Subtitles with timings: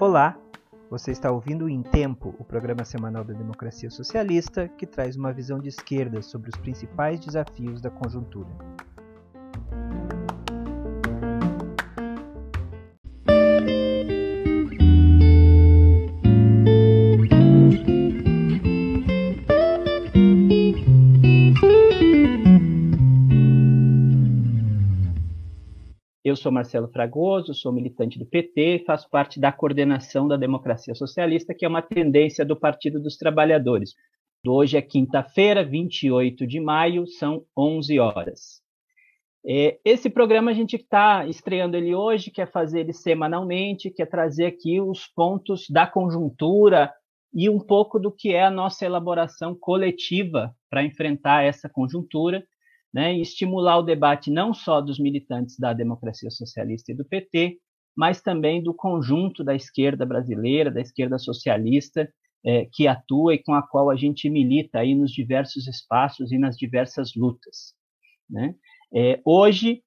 [0.00, 0.34] Olá,
[0.88, 5.58] você está ouvindo Em Tempo, o programa semanal da democracia socialista que traz uma visão
[5.58, 8.48] de esquerda sobre os principais desafios da conjuntura.
[26.50, 31.54] Sou Marcelo Fragoso, sou militante do PT e faço parte da coordenação da democracia socialista,
[31.54, 33.94] que é uma tendência do Partido dos Trabalhadores.
[34.44, 38.60] Hoje é quinta-feira, 28 de maio, são 11 horas.
[39.46, 44.46] É, esse programa a gente está estreando ele hoje, quer fazer ele semanalmente, quer trazer
[44.46, 46.92] aqui os pontos da conjuntura
[47.32, 52.44] e um pouco do que é a nossa elaboração coletiva para enfrentar essa conjuntura
[52.92, 57.58] né, e estimular o debate não só dos militantes da democracia socialista e do PT,
[57.96, 62.08] mas também do conjunto da esquerda brasileira, da esquerda socialista,
[62.44, 66.38] é, que atua e com a qual a gente milita aí nos diversos espaços e
[66.38, 67.74] nas diversas lutas.
[68.28, 68.54] Né?
[68.94, 69.82] É, hoje,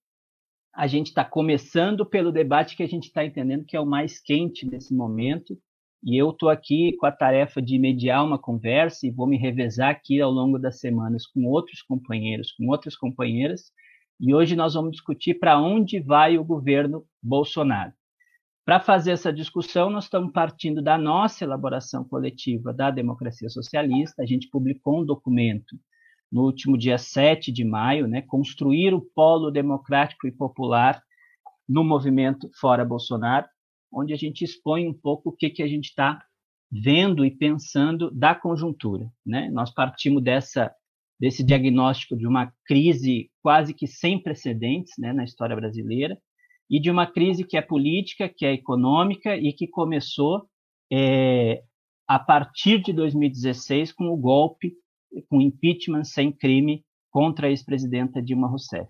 [0.73, 4.19] a gente está começando pelo debate que a gente está entendendo que é o mais
[4.19, 5.57] quente nesse momento,
[6.03, 9.89] e eu estou aqui com a tarefa de mediar uma conversa e vou me revezar
[9.89, 13.71] aqui ao longo das semanas com outros companheiros, com outras companheiras.
[14.19, 17.93] E hoje nós vamos discutir para onde vai o governo Bolsonaro.
[18.65, 24.23] Para fazer essa discussão, nós estamos partindo da nossa elaboração coletiva da democracia socialista.
[24.23, 25.77] A gente publicou um documento
[26.29, 31.01] no último dia 7 de maio, né, construir o polo democrático e popular
[31.67, 33.47] no movimento Fora Bolsonaro,
[33.93, 36.23] onde a gente expõe um pouco o que, que a gente está
[36.71, 39.11] vendo e pensando da conjuntura.
[39.25, 39.49] Né?
[39.51, 40.73] Nós partimos dessa,
[41.19, 46.17] desse diagnóstico de uma crise quase que sem precedentes né, na história brasileira,
[46.69, 50.47] e de uma crise que é política, que é econômica e que começou
[50.91, 51.63] é,
[52.07, 54.73] a partir de 2016 com o golpe,
[55.29, 58.89] com impeachment sem crime contra a ex-presidenta Dilma Rousseff.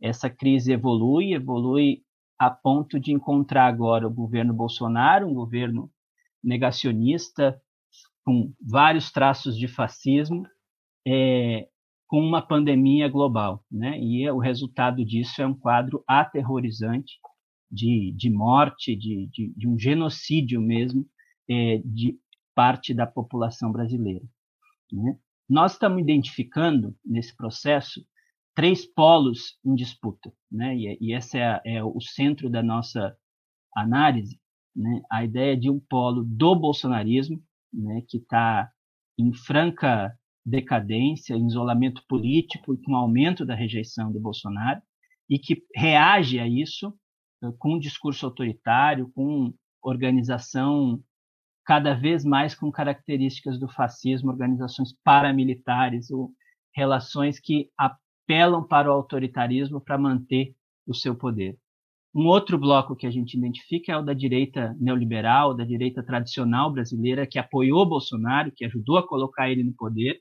[0.00, 2.02] Essa crise evolui, evolui
[2.40, 5.92] a ponto de encontrar agora o governo Bolsonaro, um governo
[6.42, 7.60] negacionista,
[8.24, 10.46] com vários traços de fascismo,
[11.06, 11.68] é,
[12.06, 13.62] com uma pandemia global.
[13.70, 14.00] Né?
[14.00, 17.12] E o resultado disso é um quadro aterrorizante
[17.70, 21.06] de, de morte, de, de, de um genocídio mesmo,
[21.46, 22.18] é, de
[22.54, 24.24] parte da população brasileira.
[24.90, 25.14] Né?
[25.46, 28.02] Nós estamos identificando nesse processo
[28.60, 30.76] três polos em disputa, né?
[30.76, 33.16] E, e esse é, é, o centro da nossa
[33.74, 34.38] análise,
[34.76, 35.00] né?
[35.10, 38.02] A ideia de um polo do bolsonarismo, né?
[38.06, 38.70] Que está
[39.18, 44.82] em franca decadência, em isolamento político e com aumento da rejeição do Bolsonaro
[45.26, 46.94] e que reage a isso
[47.42, 51.02] eh, com um discurso autoritário, com organização
[51.64, 56.08] cada vez mais com características do fascismo, organizações paramilitares,
[56.74, 57.70] relações que
[58.30, 60.54] apelam para o autoritarismo para manter
[60.86, 61.58] o seu poder.
[62.14, 66.72] Um outro bloco que a gente identifica é o da direita neoliberal, da direita tradicional
[66.72, 70.20] brasileira, que apoiou Bolsonaro, que ajudou a colocar ele no poder,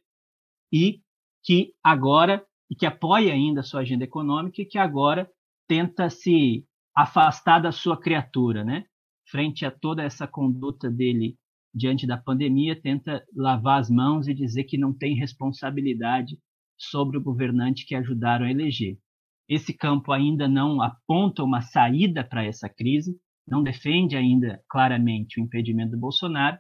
[0.72, 1.02] e
[1.44, 5.30] que agora, e que apoia ainda a sua agenda econômica, e que agora
[5.68, 6.66] tenta se
[6.96, 8.86] afastar da sua criatura, né?
[9.30, 11.38] Frente a toda essa conduta dele
[11.74, 16.38] diante da pandemia, tenta lavar as mãos e dizer que não tem responsabilidade
[16.80, 18.98] sobre o governante que ajudaram a eleger.
[19.48, 25.44] Esse campo ainda não aponta uma saída para essa crise, não defende ainda claramente o
[25.44, 26.58] impedimento do Bolsonaro,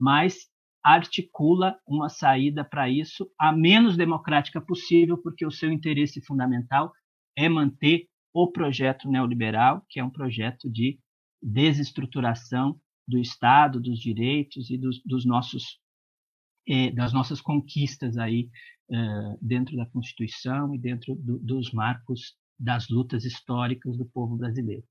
[0.00, 0.48] mas
[0.82, 6.90] articula uma saída para isso a menos democrática possível, porque o seu interesse fundamental
[7.36, 10.98] é manter o projeto neoliberal, que é um projeto de
[11.42, 15.78] desestruturação do Estado, dos direitos e dos, dos nossos
[16.66, 18.48] eh, das nossas conquistas aí
[18.90, 24.84] uh, dentro da Constituição e dentro do, dos marcos das lutas históricas do povo brasileiro.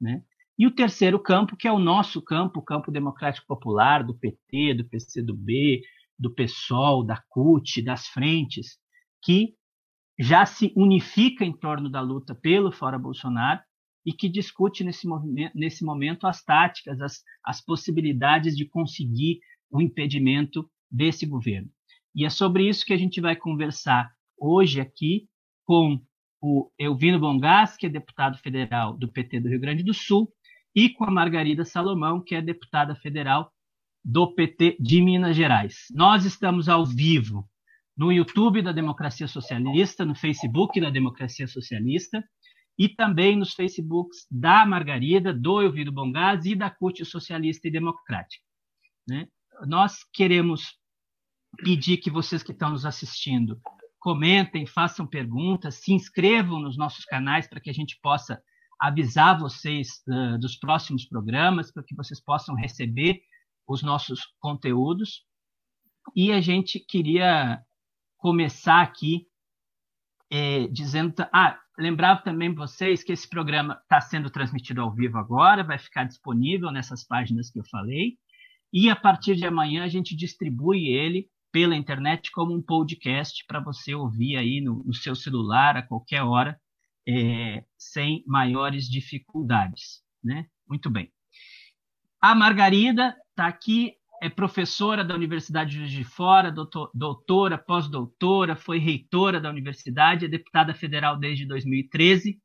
[0.00, 0.22] Né?
[0.58, 4.74] E o terceiro campo, que é o nosso campo, o campo democrático popular, do PT,
[4.74, 5.82] do PCdoB,
[6.18, 8.78] do PSOL, da CUT, das frentes,
[9.22, 9.54] que
[10.18, 13.60] já se unifica em torno da luta pelo fora Bolsonaro
[14.04, 15.06] e que discute nesse,
[15.54, 19.40] nesse momento as táticas, as, as possibilidades de conseguir
[19.70, 21.70] o impedimento desse governo.
[22.14, 25.28] E é sobre isso que a gente vai conversar hoje aqui
[25.64, 26.00] com
[26.40, 30.28] o Elvino Bongás, que é deputado federal do PT do Rio Grande do Sul,
[30.74, 33.52] e com a Margarida Salomão, que é deputada federal
[34.04, 35.86] do PT de Minas Gerais.
[35.90, 37.48] Nós estamos ao vivo
[37.96, 42.24] no YouTube da Democracia Socialista, no Facebook da Democracia Socialista
[42.78, 48.44] e também nos Facebooks da Margarida, do Elviro Bongás e da CUT Socialista e Democrática.
[49.06, 49.28] Né?
[49.66, 50.78] Nós queremos
[51.58, 53.60] pedir que vocês que estão nos assistindo
[53.98, 58.42] comentem, façam perguntas, se inscrevam nos nossos canais para que a gente possa
[58.80, 63.20] avisar vocês uh, dos próximos programas, para que vocês possam receber
[63.66, 65.24] os nossos conteúdos.
[66.16, 67.62] E a gente queria
[68.18, 69.26] começar aqui
[70.70, 71.14] dizendo.
[71.32, 76.04] Ah, lembrava também vocês que esse programa está sendo transmitido ao vivo agora, vai ficar
[76.04, 78.16] disponível nessas páginas que eu falei,
[78.72, 83.60] e a partir de amanhã a gente distribui ele pela internet como um podcast para
[83.60, 86.58] você ouvir aí no, no, seu celular a qualquer hora,
[87.06, 90.02] é, sem maiores dificuldades.
[90.24, 90.46] Né?
[90.66, 91.12] Muito bem.
[92.20, 98.54] A Margarida está aqui é professora da Universidade de Juiz de Fora, doutor, doutora, pós-doutora,
[98.54, 102.40] foi reitora da universidade, é deputada federal desde 2013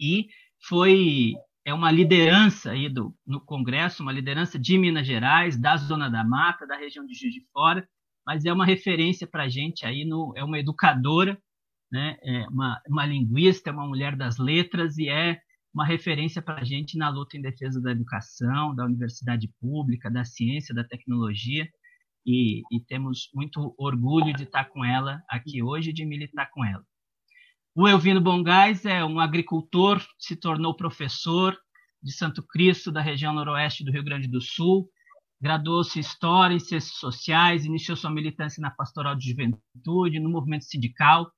[0.00, 0.28] e
[0.60, 1.34] foi
[1.64, 6.22] é uma liderança aí do, no Congresso, uma liderança de Minas Gerais, da Zona da
[6.22, 7.88] Mata, da região de Juiz de Fora,
[8.26, 11.38] mas é uma referência para a gente aí, no, é uma educadora,
[11.90, 15.40] né, é uma, uma linguista, é uma mulher das letras e é
[15.72, 20.24] uma referência para a gente na luta em defesa da educação, da universidade pública, da
[20.24, 21.68] ciência, da tecnologia,
[22.26, 26.64] e, e temos muito orgulho de estar com ela aqui hoje e de militar com
[26.64, 26.84] ela.
[27.76, 31.58] O Elvino Bongás é um agricultor, se tornou professor
[32.00, 34.88] de Santo Cristo, da região noroeste do Rio Grande do Sul,
[35.40, 40.66] graduou-se em História e Ciências Sociais, iniciou sua militância na Pastoral de Juventude, no movimento
[40.66, 41.28] sindical,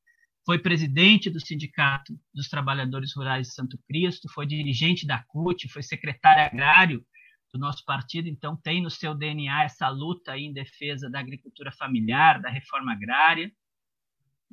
[0.44, 5.83] foi presidente do Sindicato dos Trabalhadores Rurais de Santo Cristo, foi dirigente da CUT, foi
[5.83, 7.03] secretário agrário
[7.50, 12.43] do nosso partido, então tem no seu DNA essa luta em defesa da agricultura familiar,
[12.43, 13.50] da reforma agrária,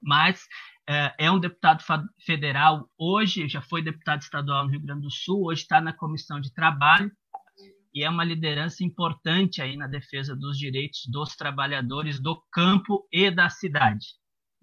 [0.02, 0.46] mas
[0.88, 1.84] é, é um deputado
[2.26, 6.40] federal hoje, já foi deputado estadual no Rio Grande do Sul, hoje está na Comissão
[6.40, 7.12] de Trabalho,
[7.94, 13.30] e é uma liderança importante aí na defesa dos direitos dos trabalhadores do campo e
[13.30, 14.06] da cidade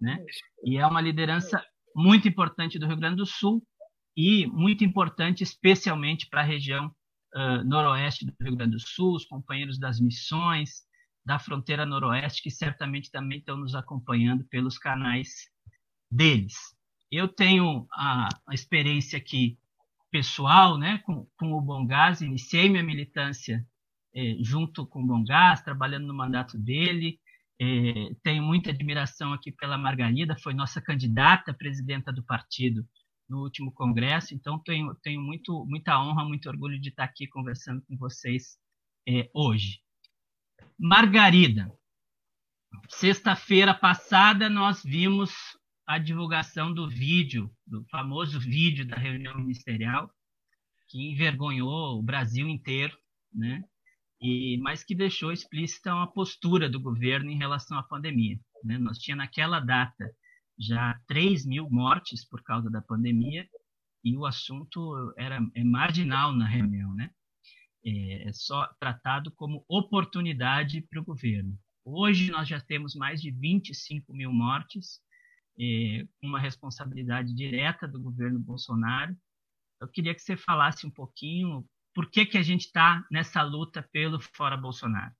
[0.01, 0.25] né?
[0.65, 1.63] E é uma liderança
[1.95, 3.63] muito importante do Rio Grande do Sul
[4.17, 6.87] e muito importante especialmente para a região
[7.35, 10.83] uh, noroeste do Rio Grande do Sul, os companheiros das missões
[11.25, 15.49] da fronteira noroeste que certamente também estão nos acompanhando pelos canais
[16.11, 16.55] deles.
[17.11, 19.59] Eu tenho a, a experiência aqui
[20.11, 23.65] pessoal, né, com, com o Bom Gás, iniciei minha militância
[24.15, 27.21] eh, junto com o Bom Gás, trabalhando no mandato dele,
[27.61, 32.87] é, tenho muita admiração aqui pela Margarida, foi nossa candidata presidenta do partido
[33.29, 37.83] no último congresso, então tenho, tenho muito, muita honra, muito orgulho de estar aqui conversando
[37.83, 38.59] com vocês
[39.07, 39.81] é, hoje.
[40.79, 41.73] Margarida,
[42.89, 45.31] sexta-feira passada nós vimos
[45.87, 50.11] a divulgação do vídeo, do famoso vídeo da reunião ministerial,
[50.89, 52.97] que envergonhou o Brasil inteiro,
[53.33, 53.63] né?
[54.21, 58.39] e, mas que deixou explícita uma postura do governo em relação à pandemia.
[58.63, 58.77] Né?
[58.79, 60.15] Nós tinha naquela data
[60.59, 63.49] já 3 mil mortes por causa da pandemia
[64.05, 67.11] e o assunto era é marginal na reunião, né?
[67.85, 71.59] É, é só tratado como oportunidade para o governo.
[71.85, 75.01] Hoje nós já temos mais de 25 mil mortes,
[75.59, 79.17] é, uma responsabilidade direta do governo Bolsonaro.
[79.81, 83.83] Eu queria que você falasse um pouquinho por que, que a gente está nessa luta
[83.93, 85.13] pelo Fora Bolsonaro?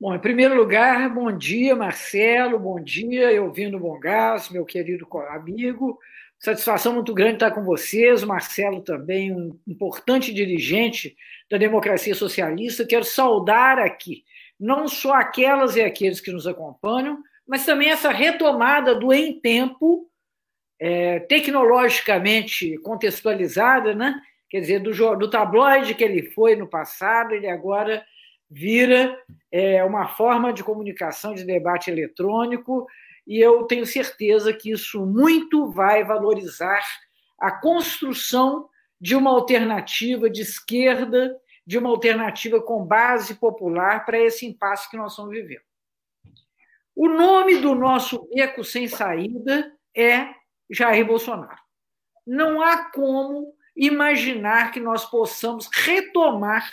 [0.00, 5.98] Bom, em primeiro lugar, bom dia, Marcelo, bom dia, Elvino Bongás, meu querido amigo.
[6.44, 11.16] Satisfação muito grande estar com vocês, Marcelo também, um importante dirigente
[11.50, 12.84] da democracia socialista.
[12.84, 14.24] Quero saudar aqui
[14.60, 17.16] não só aquelas e aqueles que nos acompanham,
[17.48, 20.06] mas também essa retomada do em tempo,
[20.78, 24.20] é, tecnologicamente contextualizada, né?
[24.50, 28.04] Quer dizer, do, do tabloide que ele foi no passado, ele agora
[28.50, 29.18] vira
[29.50, 32.86] é, uma forma de comunicação, de debate eletrônico,
[33.26, 36.82] e eu tenho certeza que isso muito vai valorizar
[37.38, 38.68] a construção
[39.00, 44.96] de uma alternativa de esquerda, de uma alternativa com base popular para esse impasse que
[44.96, 45.62] nós estamos vivendo.
[46.94, 50.28] O nome do nosso beco sem saída é
[50.70, 51.58] Jair Bolsonaro.
[52.26, 56.70] Não há como imaginar que nós possamos retomar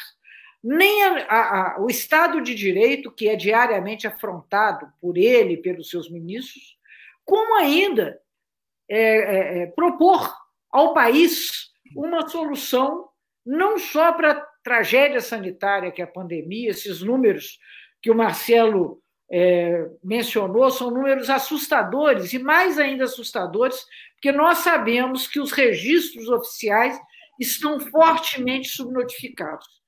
[0.64, 5.90] nem a, a, o Estado de Direito, que é diariamente afrontado por ele e pelos
[5.90, 6.78] seus ministros,
[7.26, 8.20] como ainda
[8.90, 10.32] é, é, é, propor
[10.72, 13.10] ao país uma solução
[13.46, 17.60] não só para a tragédia sanitária que é a pandemia, esses números
[18.02, 19.02] que o Marcelo
[19.32, 26.28] é, mencionou são números assustadores, e mais ainda assustadores, porque nós sabemos que os registros
[26.30, 27.00] oficiais
[27.40, 29.81] estão fortemente subnotificados.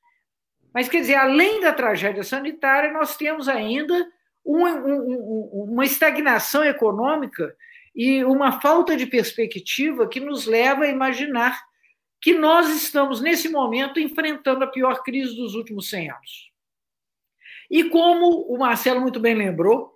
[0.74, 4.12] Mas, quer dizer, além da tragédia sanitária, nós temos ainda
[4.44, 7.56] uma, uma estagnação econômica
[7.96, 11.62] e uma falta de perspectiva que nos leva a imaginar
[12.20, 16.52] que nós estamos, nesse momento, enfrentando a pior crise dos últimos 100 anos.
[17.70, 19.94] E como o Marcelo muito bem lembrou,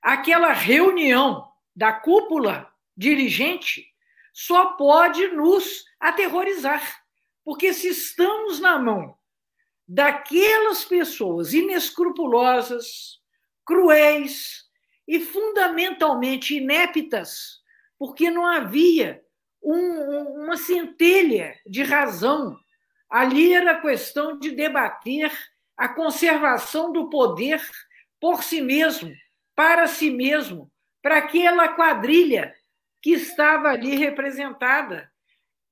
[0.00, 3.86] aquela reunião da cúpula dirigente
[4.32, 7.02] só pode nos aterrorizar,
[7.44, 9.16] porque se estamos na mão
[9.92, 13.18] daquelas pessoas inescrupulosas,
[13.66, 14.62] cruéis
[15.06, 17.58] e fundamentalmente ineptas,
[17.98, 19.20] porque não havia
[19.60, 22.56] um, uma centelha de razão.
[23.08, 25.36] Ali era questão de debater
[25.76, 27.60] a conservação do poder
[28.20, 29.12] por si mesmo,
[29.56, 30.70] para si mesmo,
[31.02, 32.54] para aquela quadrilha
[33.02, 35.10] que estava ali representada,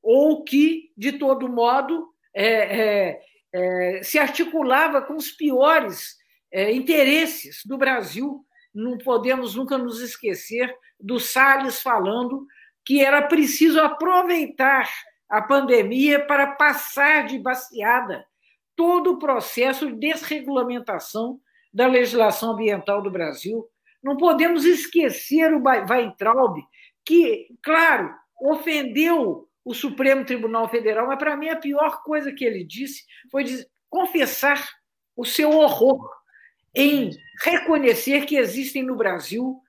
[0.02, 3.20] ou que, de todo modo, é, é,
[3.52, 6.16] é, se articulava com os piores
[6.52, 8.44] é, interesses do Brasil.
[8.74, 12.46] Não podemos nunca nos esquecer do Salles falando
[12.84, 14.88] que era preciso aproveitar
[15.28, 18.24] a pandemia para passar de baseada
[18.74, 21.40] todo o processo de desregulamentação
[21.72, 23.66] da legislação ambiental do Brasil.
[24.02, 26.56] Não podemos esquecer o Weintraub,
[27.04, 32.64] que, claro, ofendeu o Supremo Tribunal Federal, mas para mim a pior coisa que ele
[32.64, 33.44] disse foi
[33.90, 34.66] confessar
[35.14, 36.10] o seu horror
[36.74, 37.10] em
[37.42, 39.60] reconhecer que existem no Brasil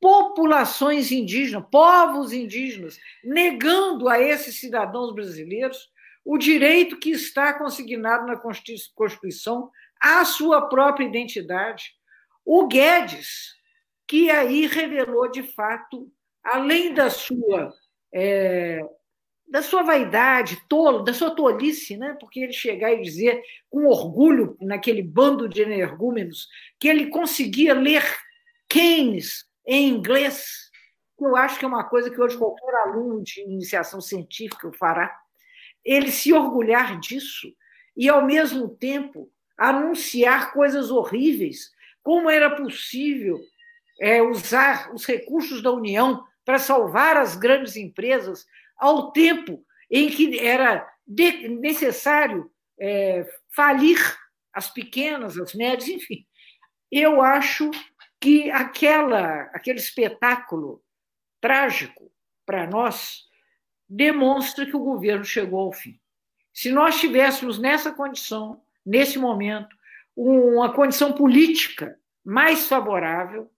[0.00, 5.88] populações indígenas, povos indígenas, negando a esses cidadãos brasileiros
[6.24, 11.92] o direito que está consignado na Constituição à sua própria identidade.
[12.44, 13.54] O Guedes,
[14.08, 16.10] que aí revelou de fato,
[16.42, 17.72] além da sua
[18.12, 18.84] é,
[19.52, 22.16] da sua vaidade tolo, da sua tolice, né?
[22.18, 26.48] porque ele chegar e dizer com orgulho naquele bando de energúmenos
[26.80, 28.02] que ele conseguia ler
[28.66, 30.70] Keynes em inglês,
[31.18, 35.14] que eu acho que é uma coisa que hoje qualquer aluno de iniciação científica fará,
[35.84, 37.54] ele se orgulhar disso
[37.94, 41.70] e, ao mesmo tempo, anunciar coisas horríveis,
[42.02, 43.38] como era possível
[44.00, 48.46] é, usar os recursos da União para salvar as grandes empresas,
[48.82, 53.24] ao tempo em que era necessário é,
[53.54, 53.96] falir
[54.52, 56.26] as pequenas, as médias, enfim.
[56.90, 57.70] Eu acho
[58.20, 60.82] que aquela, aquele espetáculo
[61.40, 62.10] trágico
[62.44, 63.22] para nós
[63.88, 66.00] demonstra que o governo chegou ao fim.
[66.52, 69.76] Se nós tivéssemos nessa condição, nesse momento,
[70.16, 73.48] uma condição política mais favorável,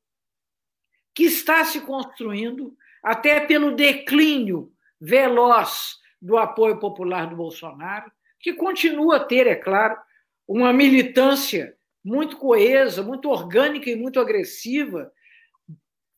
[1.14, 8.10] que está se construindo até pelo declínio veloz do apoio popular do Bolsonaro,
[8.40, 9.96] que continua a ter, é claro,
[10.46, 11.74] uma militância
[12.04, 15.10] muito coesa, muito orgânica e muito agressiva,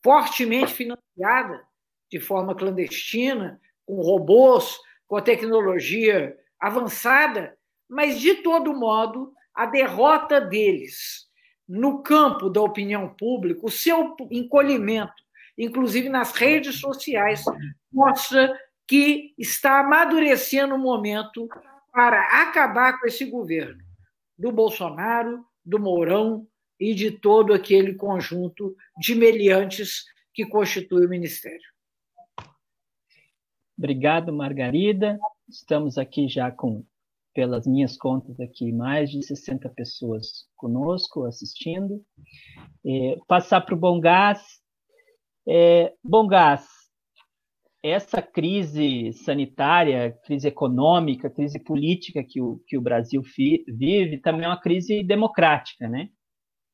[0.03, 1.65] fortemente financiada
[2.11, 7.57] de forma clandestina, com robôs, com a tecnologia avançada,
[7.89, 11.27] mas, de todo modo, a derrota deles
[11.69, 15.15] no campo da opinião pública, o seu encolhimento,
[15.57, 17.45] inclusive nas redes sociais,
[17.93, 18.57] mostra
[18.87, 21.49] que está amadurecendo o momento
[21.93, 23.83] para acabar com esse governo
[24.39, 26.47] do Bolsonaro, do Mourão
[26.79, 31.67] e de todo aquele conjunto de meliantes que constitui o Ministério.
[33.79, 35.19] Obrigado, Margarida.
[35.49, 36.85] Estamos aqui já com,
[37.35, 42.05] pelas minhas contas aqui, mais de 60 pessoas conosco assistindo.
[42.85, 44.61] É, passar para o Bom Gás.
[45.49, 46.67] É, Bom Gás,
[47.89, 54.49] essa crise sanitária, crise econômica, crise política que o, que o Brasil vive, também é
[54.49, 56.09] uma crise democrática, né?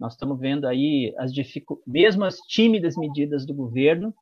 [0.00, 1.30] Nós estamos vendo aí as
[1.86, 4.14] mesmo as tímidas medidas do governo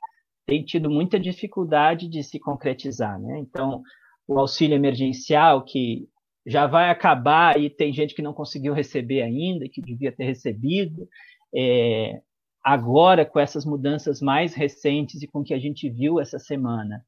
[0.47, 3.39] têm tido muita dificuldade de se concretizar, né?
[3.39, 3.83] Então,
[4.27, 6.09] o auxílio emergencial que
[6.47, 11.09] já vai acabar e tem gente que não conseguiu receber ainda, que devia ter recebido,
[11.55, 12.21] é,
[12.63, 17.05] agora com essas mudanças mais recentes e com o que a gente viu essa semana,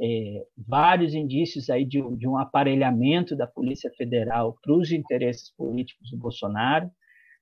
[0.00, 6.10] é, vários indícios aí de, de, um aparelhamento da Polícia Federal para os interesses políticos
[6.10, 6.90] do Bolsonaro.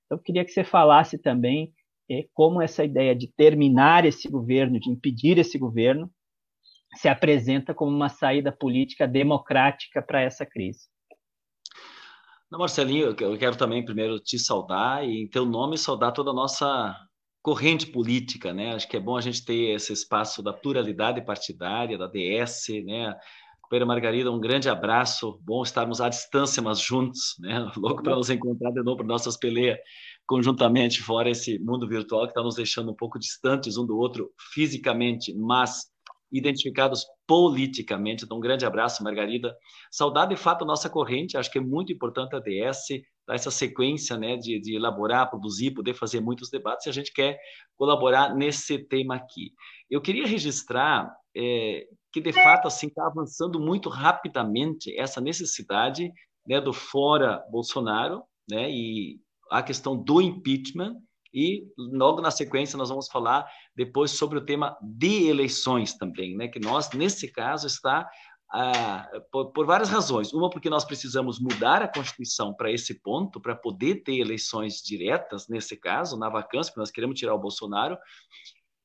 [0.05, 1.73] Então, eu queria que você falasse também
[2.11, 6.11] é, como essa ideia de terminar esse governo, de impedir esse governo,
[6.95, 10.89] se apresenta como uma saída política democrática para essa crise.
[12.51, 16.97] Marcelinho, eu quero também primeiro te saudar e, em teu nome, saudar toda a nossa
[17.47, 18.75] corrente política, né?
[18.75, 23.17] Acho que é bom a gente ter esse espaço da pluralidade partidária, da DS, né?
[23.63, 27.71] Companheira Margarida, um grande abraço, bom estarmos à distância, mas juntos, né?
[27.79, 29.79] Louco para nos encontrar de novo para nossas peleias
[30.27, 34.33] conjuntamente, fora esse mundo virtual que está nos deixando um pouco distantes um do outro
[34.53, 35.85] fisicamente, mas
[36.33, 38.25] identificados politicamente.
[38.25, 39.55] Então, um grande abraço, Margarida.
[39.89, 42.89] Saudade, de fato, a nossa corrente, acho que é muito importante a DS,
[43.29, 47.39] essa sequência né, de, de elaborar, produzir, poder fazer muitos debates, e a gente quer
[47.77, 49.53] colaborar nesse tema aqui.
[49.91, 56.13] Eu queria registrar é, que, de fato, assim, está avançando muito rapidamente essa necessidade
[56.47, 60.97] né, do fora Bolsonaro, né, e a questão do impeachment,
[61.35, 66.49] e logo na sequência nós vamos falar depois sobre o tema de eleições também, né?
[66.49, 68.09] Que nós nesse caso está
[68.53, 70.33] ah, por, por, várias razões.
[70.33, 75.49] Uma porque nós precisamos mudar a Constituição para esse ponto, para poder ter eleições diretas
[75.49, 77.99] nesse caso, na vacância, porque nós queremos tirar o Bolsonaro.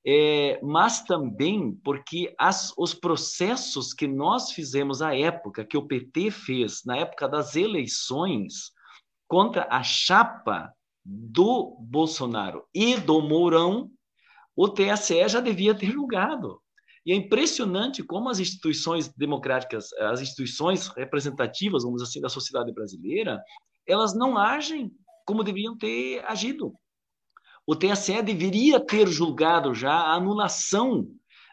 [0.06, 6.32] É, mas também porque as, os processos que nós fizemos à época, que o PT
[6.32, 8.72] fez na época das eleições
[9.28, 10.74] contra a chapa
[11.06, 13.92] do Bolsonaro e do Mourão,
[14.56, 16.61] o TSE já devia ter julgado.
[17.06, 23.42] E é impressionante como as instituições democráticas, as instituições representativas, vamos assim, da sociedade brasileira,
[23.88, 24.92] elas não agem
[25.26, 26.74] como deveriam ter agido.
[27.66, 31.08] O TSE deveria ter julgado já a anulação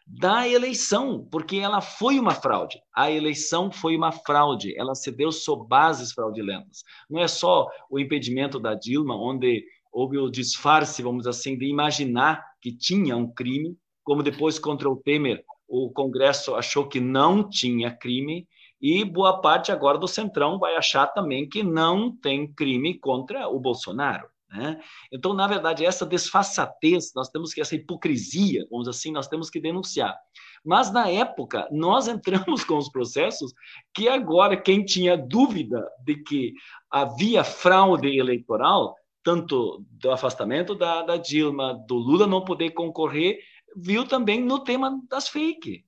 [0.07, 2.81] da eleição, porque ela foi uma fraude.
[2.95, 6.83] A eleição foi uma fraude, ela se deu sob bases fraudulentas.
[7.11, 12.43] Não é só o impedimento da Dilma, onde houve o disfarce, vamos assim, de imaginar
[12.61, 13.76] que tinha um crime,
[14.09, 18.49] como depois contra o Temer, o Congresso achou que não tinha crime,
[18.81, 23.61] e boa parte agora do Centrão vai achar também que não tem crime contra o
[23.61, 24.27] Bolsonaro.
[24.49, 24.81] Né?
[25.12, 29.61] Então, na verdade, essa desfaçatez, nós temos que, essa hipocrisia, vamos assim, nós temos que
[29.61, 30.17] denunciar.
[30.65, 33.53] Mas, na época, nós entramos com os processos
[33.93, 36.55] que agora, quem tinha dúvida de que
[36.90, 43.38] havia fraude eleitoral, tanto do afastamento da, da Dilma, do Lula não poder concorrer,
[43.76, 45.85] viu também no tema das fake.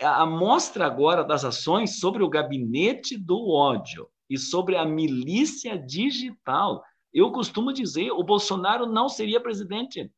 [0.00, 6.82] A mostra agora das ações sobre o gabinete do ódio e sobre a milícia digital
[7.12, 10.10] eu costumo dizer, o Bolsonaro não seria presidente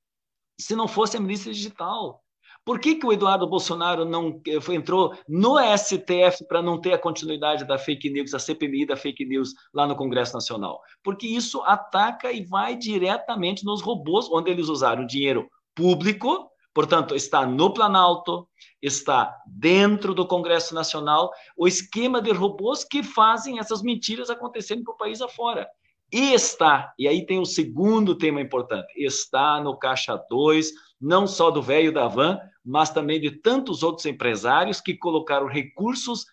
[0.60, 2.22] se não fosse a milícia digital.
[2.64, 6.98] Por que, que o Eduardo Bolsonaro não eh, entrou no STF para não ter a
[6.98, 10.78] continuidade da fake news, a CPMI da fake news lá no Congresso Nacional?
[11.02, 17.46] Porque isso ataca e vai diretamente nos robôs, onde eles usaram dinheiro público, portanto, está
[17.46, 18.48] no Planalto,
[18.80, 24.94] está dentro do Congresso Nacional, o esquema de robôs que fazem essas mentiras acontecerem para
[24.94, 25.68] o país afora.
[26.12, 31.52] E está, e aí tem o segundo tema importante, está no caixa 2, não só
[31.52, 36.26] do velho da van, mas também de tantos outros empresários que colocaram recursos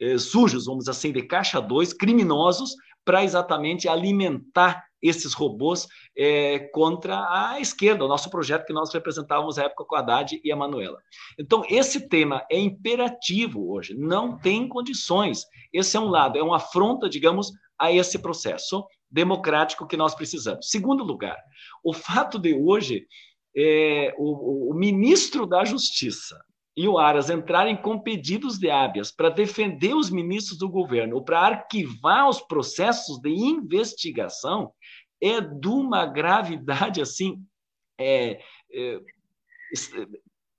[0.00, 5.86] eh, sujos, vamos dizer assim, de caixa 2, criminosos, para exatamente alimentar esses robôs
[6.16, 10.40] eh, contra a esquerda, o nosso projeto que nós representávamos à época com a Haddad
[10.42, 10.98] e a Manuela.
[11.38, 15.44] Então, esse tema é imperativo hoje, não tem condições.
[15.72, 20.70] Esse é um lado, é uma afronta, digamos, a esse processo democrático que nós precisamos.
[20.70, 21.36] Segundo lugar,
[21.84, 23.06] o fato de hoje
[23.56, 26.36] é, o, o ministro da Justiça
[26.76, 31.24] e o Aras entrarem com pedidos de hábeas para defender os ministros do governo ou
[31.24, 34.72] para arquivar os processos de investigação
[35.20, 37.42] é de uma gravidade assim
[37.98, 38.40] é,
[38.72, 39.00] é,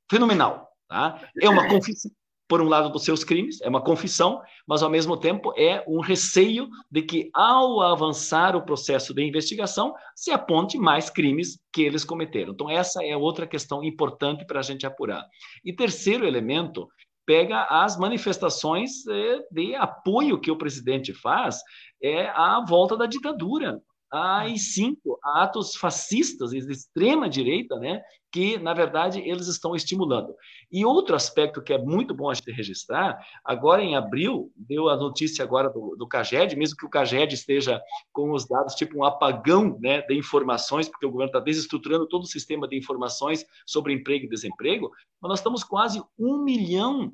[0.09, 0.69] fenomenal.
[0.87, 1.29] Tá?
[1.41, 2.11] É uma confissão,
[2.47, 5.99] por um lado, dos seus crimes, é uma confissão, mas, ao mesmo tempo, é um
[5.99, 12.03] receio de que, ao avançar o processo de investigação, se aponte mais crimes que eles
[12.03, 12.53] cometeram.
[12.53, 15.25] Então, essa é outra questão importante para a gente apurar.
[15.63, 16.87] E terceiro elemento,
[17.25, 21.59] pega as manifestações eh, de apoio que o presidente faz
[22.01, 29.19] é a volta da ditadura AI-5, atos fascistas de extrema direita, né, que, na verdade,
[29.19, 30.35] eles estão estimulando.
[30.71, 34.97] E outro aspecto que é muito bom a gente registrar, agora em abril, deu a
[34.97, 39.05] notícia agora do, do CAGED, mesmo que o CAGED esteja com os dados, tipo um
[39.05, 43.93] apagão né, de informações, porque o governo está desestruturando todo o sistema de informações sobre
[43.93, 44.91] emprego e desemprego,
[45.21, 47.13] mas nós estamos quase um milhão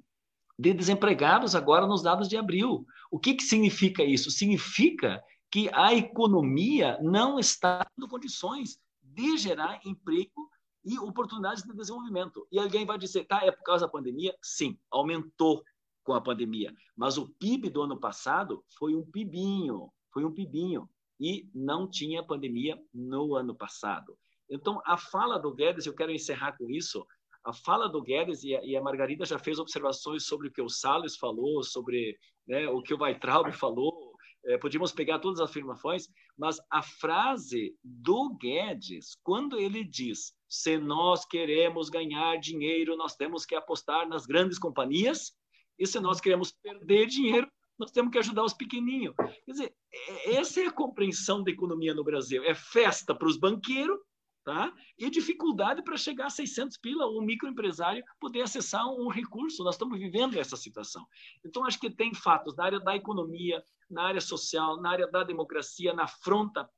[0.57, 2.85] de desempregados agora nos dados de abril.
[3.11, 4.29] O que, que significa isso?
[4.31, 5.21] Significa
[5.51, 10.49] que a economia não está dando condições de gerar emprego
[10.83, 12.47] e oportunidades de desenvolvimento.
[12.51, 14.35] E alguém vai dizer, tá, é por causa da pandemia?
[14.41, 15.63] Sim, aumentou
[16.03, 16.73] com a pandemia.
[16.95, 19.91] Mas o PIB do ano passado foi um PIBinho.
[20.11, 24.17] foi um pibinho e não tinha pandemia no ano passado.
[24.49, 27.05] Então, a fala do Guedes, eu quero encerrar com isso,
[27.43, 30.61] a fala do Guedes e a, e a Margarida já fez observações sobre o que
[30.61, 34.00] o Salles falou, sobre né, o que o Weitraub falou,
[34.45, 40.77] é, podíamos pegar todas as afirmações, mas a frase do Guedes, quando ele diz se
[40.77, 45.31] nós queremos ganhar dinheiro, nós temos que apostar nas grandes companhias,
[45.79, 47.47] e se nós queremos perder dinheiro,
[47.79, 49.15] nós temos que ajudar os pequenininhos.
[49.15, 52.43] Quer dizer, é, essa é a compreensão da economia no Brasil.
[52.43, 53.97] É festa para os banqueiros
[54.43, 54.73] tá?
[54.97, 59.63] e dificuldade para chegar a 600 pila, o microempresário poder acessar um recurso.
[59.63, 61.05] Nós estamos vivendo essa situação.
[61.45, 65.23] Então, acho que tem fatos na área da economia, na área social, na área da
[65.23, 66.69] democracia, na fronta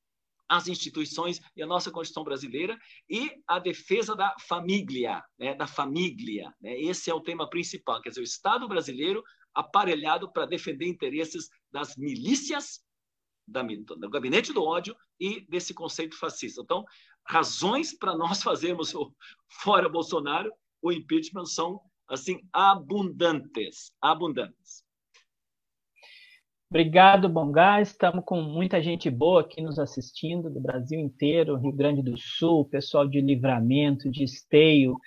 [0.48, 2.78] as instituições e a nossa Constituição brasileira
[3.10, 6.54] e a defesa da família, né, da família.
[6.62, 6.80] Né?
[6.82, 9.24] Esse é o tema principal, quer dizer, o Estado brasileiro
[9.54, 12.82] aparelhado para defender interesses das milícias,
[13.48, 16.62] da, do gabinete do ódio e desse conceito fascista.
[16.62, 16.84] Então,
[17.26, 19.14] razões para nós fazermos o
[19.62, 20.52] fora Bolsonaro,
[20.82, 24.84] o impeachment são assim abundantes, abundantes.
[26.70, 27.82] Obrigado, Bongá.
[27.82, 32.66] Estamos com muita gente boa aqui nos assistindo, do Brasil inteiro, Rio Grande do Sul,
[32.66, 34.98] pessoal de Livramento, de Esteio,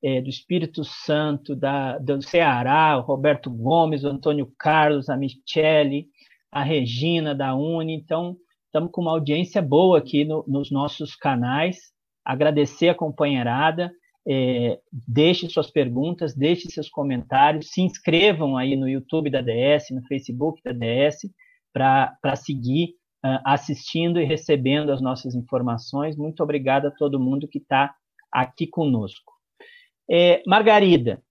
[0.00, 6.06] é, do Espírito Santo, da, do Ceará, o Roberto Gomes, o Antônio Carlos, a Michele,
[6.50, 7.94] a Regina da Uni.
[7.94, 11.76] Então, estamos com uma audiência boa aqui no, nos nossos canais.
[12.24, 13.92] Agradecer a companheirada.
[14.28, 20.02] É, deixe suas perguntas, deixe seus comentários, se inscrevam aí no YouTube da DS, no
[20.08, 21.30] Facebook da DS,
[21.72, 26.16] para seguir uh, assistindo e recebendo as nossas informações.
[26.16, 27.94] Muito obrigado a todo mundo que está
[28.32, 29.32] aqui conosco.
[30.10, 31.22] É, Margarida,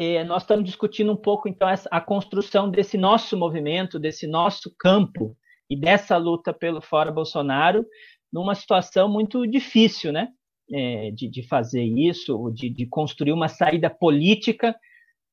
[0.00, 5.36] é, nós estamos discutindo um pouco, então, a construção desse nosso movimento, desse nosso campo
[5.68, 7.84] e dessa luta pelo Fora Bolsonaro,
[8.32, 10.28] numa situação muito difícil, né?
[10.70, 14.76] É, de, de, fazer isso, de, de, construir uma saída política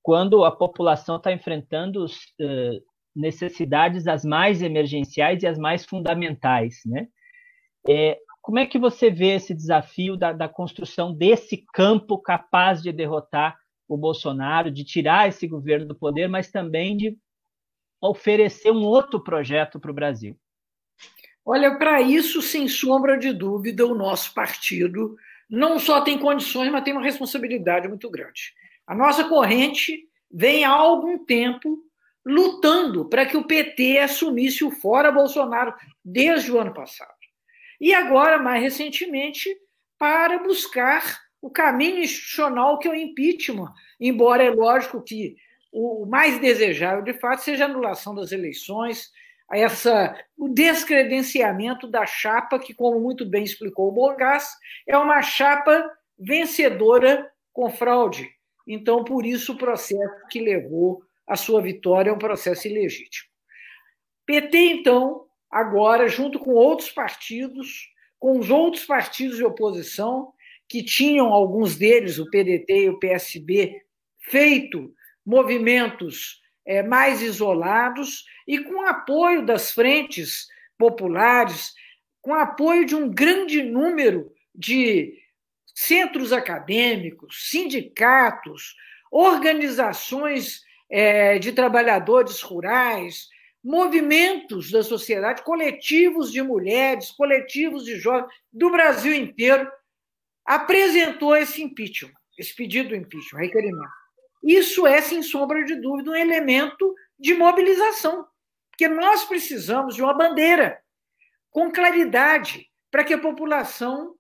[0.02, 2.82] quando a população está enfrentando uh,
[3.14, 7.08] necessidades as mais emergenciais e as mais fundamentais, né?
[7.88, 12.92] É, como é que você vê esse desafio da, da construção desse campo capaz de
[12.92, 13.56] derrotar
[13.88, 17.18] o Bolsonaro, de tirar esse governo do poder, mas também de
[18.02, 20.38] oferecer um outro projeto para o Brasil?
[21.46, 25.16] Olha, para isso, sem sombra de dúvida, o nosso partido
[25.50, 28.54] não só tem condições, mas tem uma responsabilidade muito grande.
[28.88, 31.78] A nossa corrente vem há algum tempo
[32.26, 37.16] lutando para que o PT assumisse o fora Bolsonaro desde o ano passado
[37.80, 39.56] e agora, mais recentemente,
[39.98, 45.36] para buscar o caminho institucional que é o impeachment, embora é lógico que
[45.72, 49.12] o mais desejável, de fato, seja a anulação das eleições,
[49.52, 55.88] essa, o descredenciamento da chapa, que, como muito bem explicou o Borgas, é uma chapa
[56.18, 58.28] vencedora com fraude.
[58.68, 63.30] Então, por isso, o processo que levou à sua vitória é um processo ilegítimo.
[64.26, 70.34] PT, então, agora, junto com outros partidos, com os outros partidos de oposição,
[70.68, 73.82] que tinham, alguns deles, o PDT e o PSB,
[74.20, 74.94] feito
[75.26, 80.48] movimentos é, mais isolados e com apoio das frentes
[80.78, 81.74] populares,
[82.22, 85.14] com apoio de um grande número de
[85.74, 88.76] centros acadêmicos, sindicatos,
[89.12, 93.28] organizações é, de trabalhadores rurais,
[93.64, 99.70] movimentos da sociedade, coletivos de mulheres, coletivos de jovens do Brasil inteiro,
[100.46, 104.06] apresentou esse impeachment, esse pedido do impeachment, requerimento.
[104.44, 108.28] Isso é, sem sombra de dúvida, um elemento de mobilização,
[108.70, 110.80] porque nós precisamos de uma bandeira
[111.50, 114.16] com claridade para que a população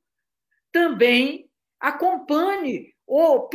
[0.71, 3.47] também acompanhe ou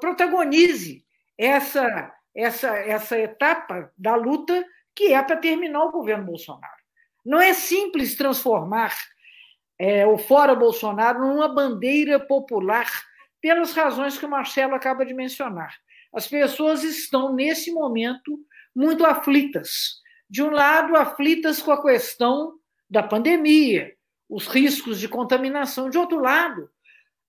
[0.00, 1.04] protagonize
[1.36, 6.72] essa, essa, essa etapa da luta que é para terminar o governo Bolsonaro.
[7.24, 8.96] Não é simples transformar
[9.84, 12.90] é, o fora Bolsonaro numa bandeira popular,
[13.38, 15.76] pelas razões que o Marcelo acaba de mencionar.
[16.10, 18.40] As pessoas estão, nesse momento,
[18.74, 20.00] muito aflitas.
[20.26, 22.54] De um lado, aflitas com a questão
[22.88, 23.92] da pandemia,
[24.26, 25.90] os riscos de contaminação.
[25.90, 26.70] De outro lado,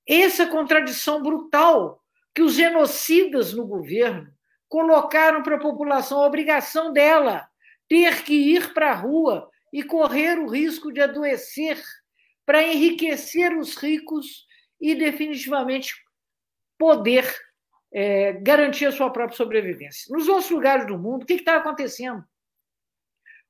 [0.08, 2.02] essa contradição brutal
[2.34, 4.32] que os genocidas no governo
[4.70, 7.50] colocaram para a população a obrigação dela
[7.90, 11.84] ter que ir para a rua e correr o risco de adoecer
[12.46, 14.46] para enriquecer os ricos
[14.80, 15.96] e definitivamente
[16.78, 17.26] poder
[17.94, 20.14] é, garantir a sua própria sobrevivência.
[20.16, 22.24] Nos outros lugares do mundo, o que está acontecendo?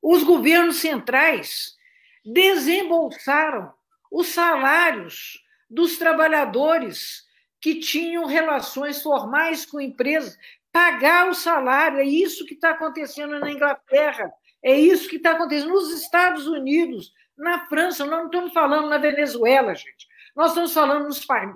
[0.08, 1.76] os governos centrais
[2.24, 3.74] desembolsaram
[4.12, 7.24] os salários dos trabalhadores
[7.60, 10.38] que tinham relações formais com empresas,
[10.72, 11.98] pagar o salário.
[11.98, 14.32] É isso que está acontecendo na Inglaterra,
[14.62, 18.06] é isso que está acontecendo nos Estados Unidos, na França.
[18.06, 20.08] Nós não estamos falando na Venezuela, gente.
[20.36, 21.56] Nós estamos falando nos pa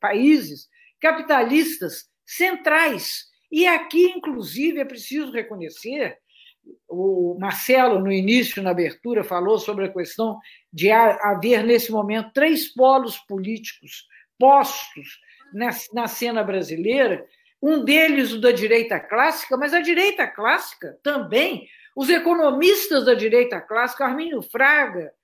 [0.00, 0.68] países
[1.00, 3.26] capitalistas centrais.
[3.50, 6.18] E aqui, inclusive, é preciso reconhecer
[6.88, 10.38] o Marcelo, no início, na abertura, falou sobre a questão
[10.72, 14.06] de haver, nesse momento, três polos políticos
[14.38, 15.20] postos
[15.52, 17.24] na, na cena brasileira,
[17.62, 23.58] um deles o da direita clássica, mas a direita clássica também, os economistas da direita
[23.58, 25.14] clássica, Armínio Fraga,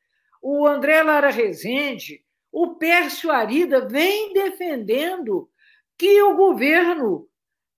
[0.40, 5.50] o André Lara Rezende, o Pércio Arida, vem defendendo
[5.98, 7.28] que o governo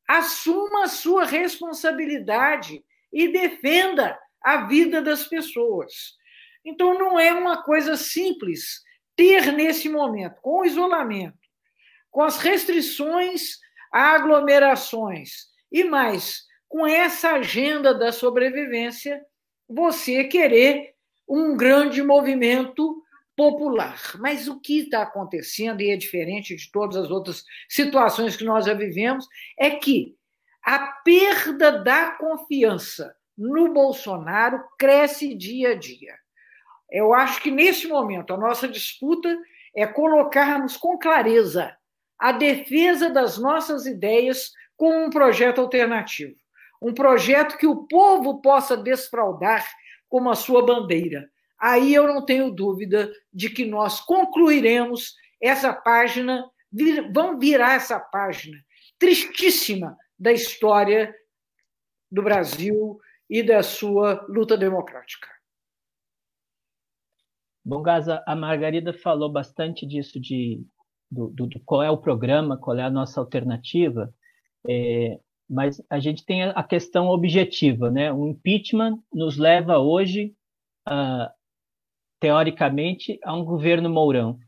[0.08, 6.14] assuma a sua responsabilidade e defenda a vida das pessoas.
[6.64, 8.80] Então, não é uma coisa simples
[9.16, 11.38] ter nesse momento, com o isolamento,
[12.10, 13.58] com as restrições
[13.92, 16.44] a aglomerações e mais,
[16.74, 19.24] com essa agenda da sobrevivência,
[19.68, 20.92] você querer
[21.28, 23.00] um grande movimento
[23.36, 24.16] popular.
[24.18, 28.66] Mas o que está acontecendo, e é diferente de todas as outras situações que nós
[28.66, 29.24] já vivemos,
[29.56, 30.16] é que
[30.64, 36.16] a perda da confiança no Bolsonaro cresce dia a dia.
[36.90, 39.32] Eu acho que, nesse momento, a nossa disputa
[39.76, 41.72] é colocarmos com clareza
[42.18, 46.34] a defesa das nossas ideias com um projeto alternativo.
[46.84, 49.66] Um projeto que o povo possa desfraudar
[50.06, 51.26] como a sua bandeira.
[51.58, 56.44] Aí eu não tenho dúvida de que nós concluiremos essa página,
[57.10, 58.58] vão virar essa página
[58.98, 61.14] tristíssima da história
[62.10, 65.28] do Brasil e da sua luta democrática.
[67.64, 70.62] Bom, Gaza, a Margarida falou bastante disso de
[71.10, 74.12] do, do, do, qual é o programa, qual é a nossa alternativa,
[74.68, 78.12] é, mas a gente tem a questão objetiva, né?
[78.12, 80.34] O impeachment nos leva hoje,
[82.20, 84.38] teoricamente, a um governo Mourão,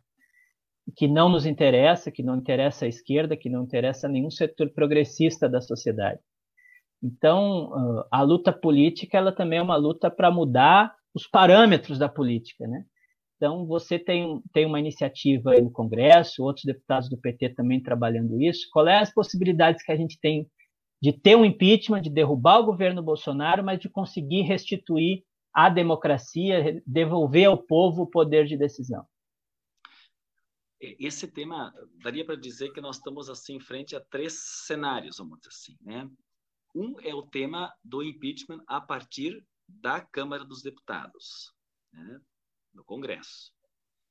[0.96, 5.48] que não nos interessa, que não interessa a esquerda, que não interessa nenhum setor progressista
[5.48, 6.20] da sociedade.
[7.02, 12.66] Então, a luta política ela também é uma luta para mudar os parâmetros da política,
[12.66, 12.84] né?
[13.36, 18.40] Então, você tem, tem uma iniciativa aí no Congresso, outros deputados do PT também trabalhando
[18.40, 18.66] isso.
[18.72, 20.48] Qual é as possibilidades que a gente tem
[21.06, 25.22] de ter um impeachment, de derrubar o governo Bolsonaro, mas de conseguir restituir
[25.54, 29.06] a democracia, devolver ao povo o poder de decisão?
[30.80, 34.34] esse tema daria para dizer que nós estamos assim frente a três
[34.66, 36.10] cenários, vamos dizer assim, né?
[36.74, 41.52] Um é o tema do impeachment a partir da Câmara dos Deputados,
[41.92, 42.20] né?
[42.74, 43.52] no Congresso.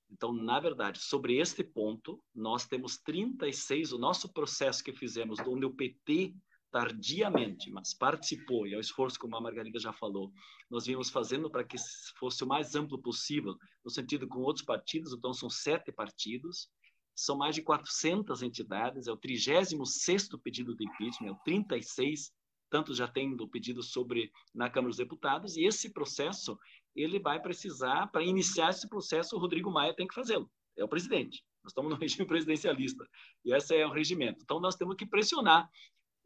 [0.10, 5.66] Então, na verdade, sobre este ponto, nós temos 36, o nosso processo que fizemos, onde
[5.66, 6.34] o PT
[6.76, 10.34] tardiamente, mas participou, e é o esforço, como a Margarida já falou,
[10.70, 11.78] nós vimos fazendo para que
[12.20, 16.68] fosse o mais amplo possível, no sentido com outros partidos, então são sete partidos,
[17.16, 22.34] são mais de 400 entidades, é o 36º pedido de impeachment, é o 36,
[22.70, 26.60] tanto já tem do pedido sobre na Câmara dos Deputados, e esse processo,
[26.94, 30.90] ele vai precisar, para iniciar esse processo, o Rodrigo Maia tem que fazê-lo, é o
[30.90, 31.42] presidente.
[31.64, 33.08] Nós estamos no regime presidencialista,
[33.46, 34.40] e esse é o regimento.
[34.44, 35.70] Então, nós temos que pressionar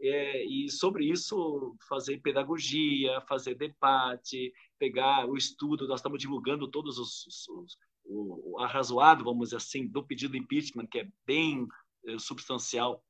[0.01, 5.87] é, e sobre isso fazer pedagogia, fazer debate, pegar o estudo.
[5.87, 10.31] Nós estamos divulgando todos os, os, os o, o arrazoado, vamos dizer assim, do pedido
[10.31, 11.67] de impeachment, que é bem
[12.07, 13.03] é, substancial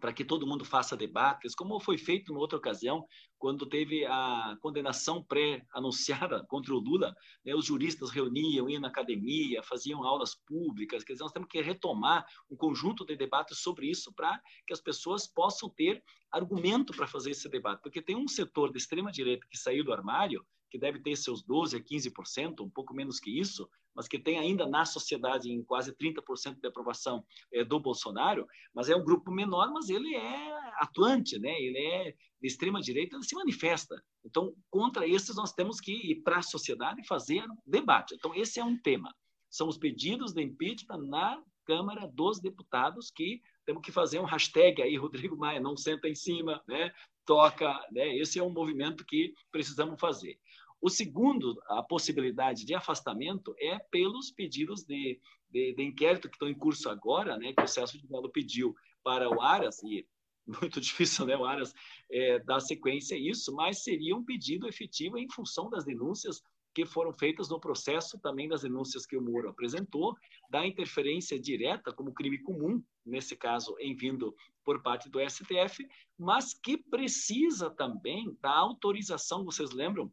[0.00, 3.06] para que todo mundo faça debates, como foi feito em outra ocasião,
[3.38, 9.62] quando teve a condenação pré-anunciada contra o Lula, né, os juristas reuniam, iam na academia,
[9.62, 14.12] faziam aulas públicas, quer dizer, nós temos que retomar um conjunto de debates sobre isso
[14.14, 18.70] para que as pessoas possam ter argumento para fazer esse debate, porque tem um setor
[18.72, 22.92] da extrema-direita que saiu do armário, que deve ter seus 12% a 15%, um pouco
[22.92, 27.64] menos que isso, mas que tem ainda na sociedade em quase 30% de aprovação é,
[27.64, 31.50] do Bolsonaro, mas é um grupo menor, mas ele é atuante, né?
[31.58, 34.00] ele é de extrema direita, ele se manifesta.
[34.24, 38.14] Então, contra esses, nós temos que ir para a sociedade e fazer debate.
[38.14, 39.14] Então, esse é um tema.
[39.48, 44.82] São os pedidos de impeachment na Câmara dos Deputados que temos que fazer um hashtag
[44.82, 46.92] aí, Rodrigo Maia, não senta em cima, né?
[47.26, 48.16] toca, né?
[48.16, 50.38] esse é um movimento que precisamos fazer.
[50.80, 56.48] O segundo, a possibilidade de afastamento é pelos pedidos de, de, de inquérito que estão
[56.48, 60.06] em curso agora, né, que o Celso de Mello pediu para o Aras, e
[60.46, 61.72] muito difícil, né, o Aras,
[62.10, 66.42] é, dar sequência a isso, mas seria um pedido efetivo em função das denúncias
[66.76, 70.14] que foram feitas no processo também das denúncias que o Moro apresentou,
[70.50, 76.52] da interferência direta como crime comum, nesse caso, em vindo por parte do STF, mas
[76.52, 80.12] que precisa também da autorização, vocês lembram,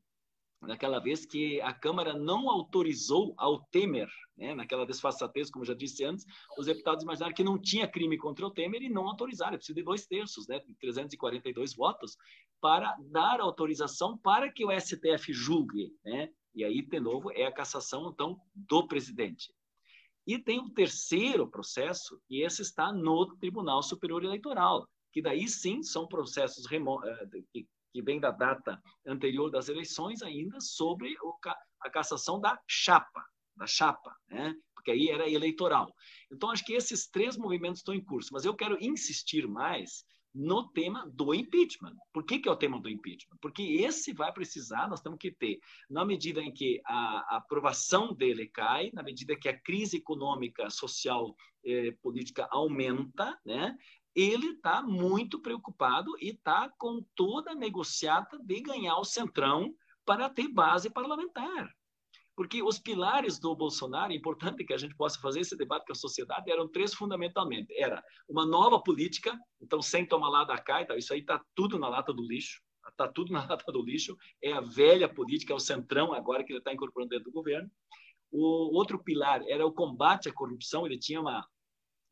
[0.67, 6.03] naquela vez que a Câmara não autorizou ao Temer, né, naquela desfaçatez, como já disse
[6.03, 6.25] antes,
[6.57, 9.83] os deputados imaginaram que não tinha crime contra o Temer e não autorizaram, precisa de
[9.83, 12.17] dois terços, né, 342 votos,
[12.61, 17.51] para dar autorização para que o STF julgue, né, e aí, de novo, é a
[17.51, 19.53] cassação, então, do presidente.
[20.25, 25.83] E tem um terceiro processo, e esse está no Tribunal Superior Eleitoral, que daí sim
[25.83, 31.15] são processos eh, que, que vêm da data anterior das eleições ainda sobre
[31.79, 33.23] a cassação da chapa,
[33.55, 34.55] da chapa, né?
[34.73, 35.93] porque aí era eleitoral.
[36.31, 40.03] Então, acho que esses três movimentos estão em curso, mas eu quero insistir mais
[40.33, 41.95] no tema do impeachment.
[42.11, 43.37] Por que, que é o tema do impeachment?
[43.39, 48.13] Porque esse vai precisar, nós temos que ter, na medida em que a, a aprovação
[48.13, 53.77] dele cai, na medida que a crise econômica, social, eh, política aumenta, né?
[54.15, 59.73] Ele está muito preocupado e está com toda a negociata de ganhar o centrão
[60.05, 61.69] para ter base parlamentar.
[62.35, 65.91] Porque os pilares do Bolsonaro, é importante que a gente possa fazer esse debate com
[65.91, 67.71] a sociedade, eram três fundamentalmente.
[67.77, 71.77] Era uma nova política, então sem tomar lá da cá, então, isso aí está tudo
[71.77, 75.55] na lata do lixo, está tudo na lata do lixo, é a velha política, é
[75.55, 77.69] o centrão agora que ele está incorporando dentro do governo.
[78.31, 81.47] O outro pilar era o combate à corrupção, ele tinha uma,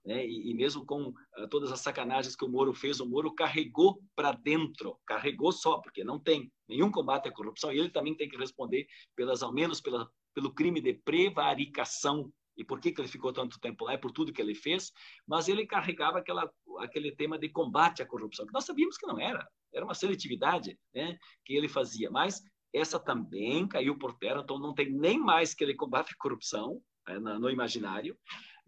[0.05, 0.25] né?
[0.25, 4.01] E, e, mesmo com uh, todas as sacanagens que o Moro fez, o Moro carregou
[4.15, 8.27] para dentro, carregou só, porque não tem nenhum combate à corrupção, e ele também tem
[8.27, 12.31] que responder, pelas ao menos pela, pelo crime de prevaricação.
[12.57, 13.93] E por que, que ele ficou tanto tempo lá?
[13.93, 14.91] É por tudo que ele fez,
[15.27, 19.19] mas ele carregava aquela, aquele tema de combate à corrupção, que nós sabíamos que não
[19.19, 22.41] era, era uma seletividade né, que ele fazia, mas
[22.73, 26.81] essa também caiu por terra, então não tem nem mais que ele combate a corrupção
[27.07, 28.17] né, no imaginário,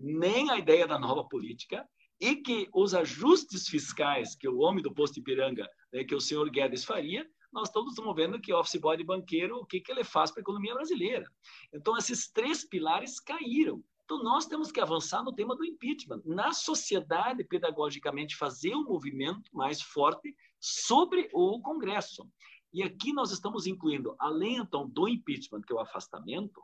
[0.03, 1.87] nem a ideia da nova política,
[2.19, 6.49] e que os ajustes fiscais que o homem do posto Ipiranga, né, que o senhor
[6.49, 10.03] Guedes faria, nós todos estamos vendo que office boy de banqueiro, o que, que ele
[10.03, 11.25] faz para a economia brasileira.
[11.73, 13.83] Então, esses três pilares caíram.
[14.03, 16.21] Então, nós temos que avançar no tema do impeachment.
[16.25, 22.27] Na sociedade, pedagogicamente, fazer um movimento mais forte sobre o Congresso.
[22.73, 26.61] E aqui nós estamos incluindo, além, então, do impeachment, que é o afastamento,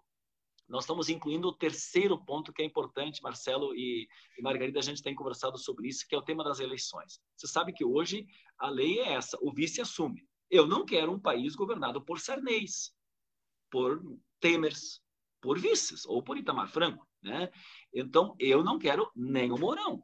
[0.69, 5.01] nós estamos incluindo o terceiro ponto que é importante, Marcelo e, e Margarida, a gente
[5.01, 7.19] tem conversado sobre isso, que é o tema das eleições.
[7.35, 8.27] Você sabe que hoje
[8.57, 10.27] a lei é essa, o vice assume.
[10.49, 12.93] Eu não quero um país governado por Sarney's,
[13.71, 13.99] por
[14.39, 15.01] Temers,
[15.41, 17.07] por vices, ou por Itamar Franco.
[17.21, 17.49] Né?
[17.93, 20.03] Então, eu não quero nem o Mourão.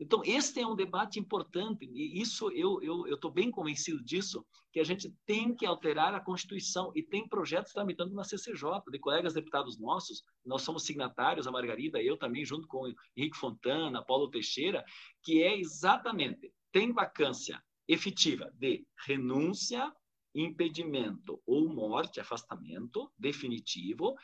[0.00, 4.84] Então, este é um debate importante, e isso eu estou bem convencido disso, que a
[4.84, 9.76] gente tem que alterar a Constituição, e tem projetos tramitando na CCJ, de colegas deputados
[9.76, 14.84] nossos, nós somos signatários, a Margarida, eu também, junto com Henrique Fontana, Paulo Teixeira,
[15.22, 19.92] que é exatamente, tem vacância efetiva de renúncia,
[20.34, 24.14] impedimento ou morte, afastamento definitivo,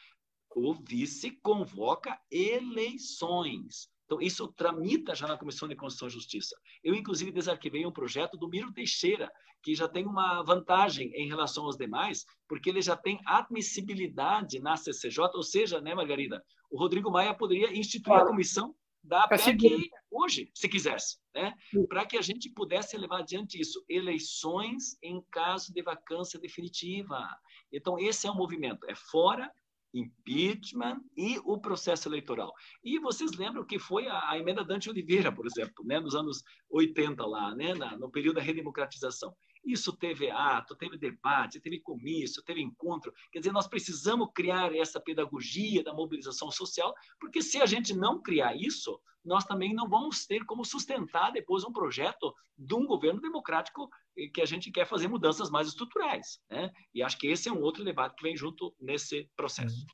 [0.55, 3.93] o vice convoca eleições.
[4.05, 6.57] Então, isso tramita já na Comissão de Constituição e Justiça.
[6.83, 9.31] Eu, inclusive, desarquivei um projeto do Miro Teixeira,
[9.63, 14.77] que já tem uma vantagem em relação aos demais, porque ele já tem admissibilidade na
[14.77, 19.91] CCJ, ou seja, né, Margarida, o Rodrigo Maia poderia instituir a comissão da para que
[20.11, 21.55] hoje, se quisesse, né,
[21.89, 27.27] para que a gente pudesse levar adiante isso, eleições em caso de vacância definitiva.
[27.71, 29.53] Então esse é o movimento, é fora
[29.95, 32.53] impeachment e o processo eleitoral.
[32.83, 36.43] E vocês lembram que foi a, a emenda Dante Oliveira, por exemplo, né, nos anos
[36.69, 39.35] 80 lá, né, na, no período da redemocratização.
[39.65, 43.13] Isso teve ato, teve debate, teve comício, teve encontro.
[43.33, 48.21] Quer dizer, nós precisamos criar essa pedagogia da mobilização social, porque se a gente não
[48.21, 53.21] criar isso, nós também não vamos ter como sustentar depois um projeto de um governo
[53.21, 53.89] democrático
[54.33, 56.39] que a gente quer fazer mudanças mais estruturais.
[56.51, 56.71] Né?
[56.95, 59.81] E acho que esse é um outro debate que vem junto nesse processo.
[59.81, 59.87] Uhum.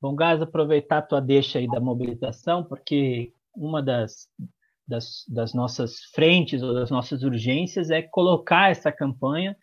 [0.00, 4.28] Bom, Gás, aproveitar a tua deixa aí da mobilização, porque uma das,
[4.86, 9.56] das, das nossas frentes ou das nossas urgências é colocar essa campanha,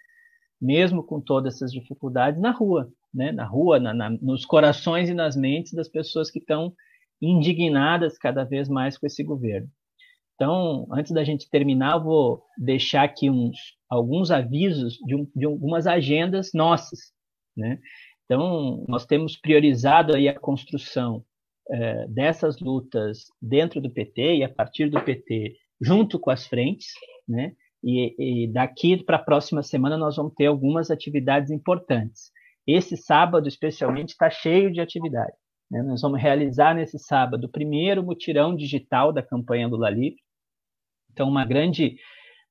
[0.62, 3.32] mesmo com todas essas dificuldades, na rua, né?
[3.32, 6.74] na rua, na, na, nos corações e nas mentes das pessoas que estão
[7.22, 9.70] indignadas cada vez mais com esse governo.
[10.36, 13.58] Então, antes da gente terminar, eu vou deixar aqui uns,
[13.90, 17.14] alguns avisos de, um, de algumas agendas nossas.
[17.56, 17.80] Né?
[18.26, 21.24] Então, nós temos priorizado aí a construção
[21.70, 26.88] é, dessas lutas dentro do PT e a partir do PT junto com as frentes,
[27.28, 27.54] né?
[27.84, 32.32] E, e daqui para a próxima semana nós vamos ter algumas atividades importantes.
[32.66, 35.34] Esse sábado, especialmente, está cheio de atividade.
[35.70, 35.82] Né?
[35.84, 40.20] Nós vamos realizar nesse sábado o primeiro mutirão digital da campanha Lula Livre.
[41.12, 41.98] Então, uma grande,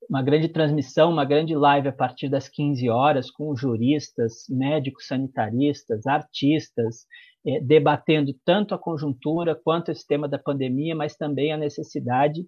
[0.09, 6.07] uma grande transmissão, uma grande live a partir das 15 horas, com juristas, médicos sanitaristas,
[6.07, 7.07] artistas,
[7.47, 12.47] eh, debatendo tanto a conjuntura quanto esse tema da pandemia, mas também a necessidade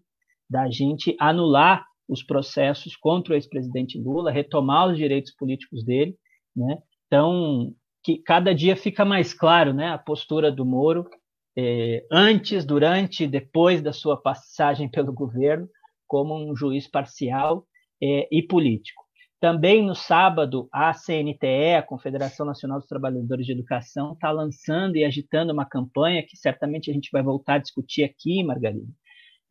[0.49, 6.16] da gente anular os processos contra o ex-presidente Lula, retomar os direitos políticos dele,
[6.55, 6.78] né?
[7.07, 7.72] Então,
[8.03, 11.09] que cada dia fica mais claro, né, a postura do Moro
[11.57, 15.68] eh, antes, durante, depois da sua passagem pelo governo,
[16.07, 17.66] como um juiz parcial
[18.03, 19.03] eh, e político.
[19.45, 25.05] Também no sábado, a CNTE, a Confederação Nacional dos Trabalhadores de Educação, está lançando e
[25.05, 28.90] agitando uma campanha que certamente a gente vai voltar a discutir aqui, Margarida,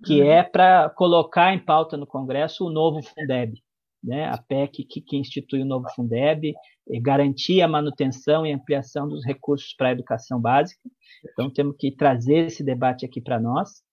[0.04, 0.28] que uhum.
[0.28, 3.54] é para colocar em pauta no Congresso o novo Fundeb,
[4.04, 4.26] né?
[4.26, 6.56] a PEC que, que institui o novo Fundeb,
[7.00, 10.82] garantir a manutenção e ampliação dos recursos para a educação básica.
[11.34, 13.84] Então, temos que trazer esse debate aqui para nós.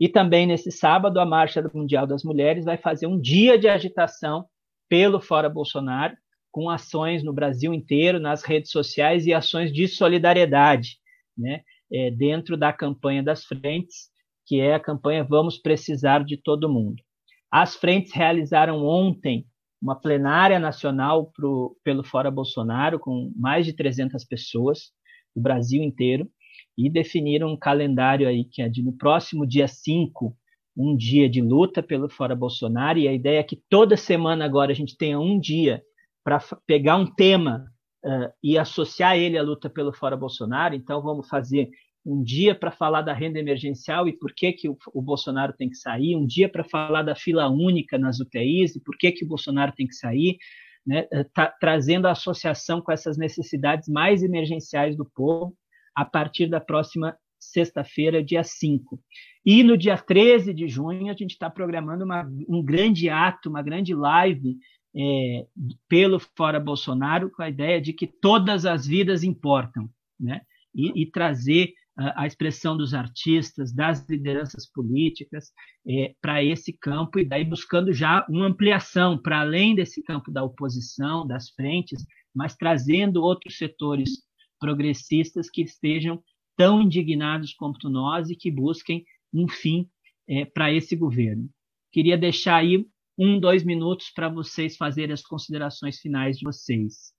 [0.00, 4.46] E também, nesse sábado, a Marcha Mundial das Mulheres vai fazer um dia de agitação
[4.90, 6.16] pelo Fora Bolsonaro,
[6.50, 10.98] com ações no Brasil inteiro, nas redes sociais e ações de solidariedade,
[11.38, 11.62] né?
[11.92, 14.10] É, dentro da campanha das frentes,
[14.46, 17.02] que é a campanha Vamos Precisar de Todo Mundo.
[17.50, 19.46] As frentes realizaram ontem
[19.80, 24.90] uma plenária nacional pro, pelo Fora Bolsonaro, com mais de 300 pessoas,
[25.34, 26.28] do Brasil inteiro,
[26.76, 30.36] e definiram um calendário aí que é de no próximo dia 5,
[30.80, 34.72] um dia de luta pelo Fora Bolsonaro, e a ideia é que toda semana agora
[34.72, 35.82] a gente tenha um dia
[36.24, 37.66] para pegar um tema
[38.04, 40.74] uh, e associar ele à luta pelo Fora Bolsonaro.
[40.74, 41.68] Então, vamos fazer
[42.04, 45.68] um dia para falar da renda emergencial e por que, que o, o Bolsonaro tem
[45.68, 49.24] que sair, um dia para falar da fila única nas UTIs e por que, que
[49.24, 50.38] o Bolsonaro tem que sair,
[50.86, 55.54] né, tá, trazendo a associação com essas necessidades mais emergenciais do povo
[55.94, 59.00] a partir da próxima sexta-feira, dia 5.
[59.44, 63.62] E no dia 13 de junho, a gente está programando uma, um grande ato, uma
[63.62, 64.58] grande live
[64.94, 65.46] é,
[65.88, 69.88] pelo Fora Bolsonaro, com a ideia de que todas as vidas importam,
[70.18, 70.42] né?
[70.74, 75.52] e, e trazer a expressão dos artistas, das lideranças políticas
[75.86, 80.42] é, para esse campo e daí buscando já uma ampliação para além desse campo da
[80.42, 84.10] oposição, das frentes, mas trazendo outros setores
[84.58, 86.22] progressistas que estejam
[86.60, 89.02] tão indignados quanto nós e que busquem
[89.32, 89.88] um fim
[90.28, 91.48] é, para esse governo.
[91.90, 92.86] Queria deixar aí
[93.16, 97.14] um, dois minutos para vocês fazerem as considerações finais de vocês.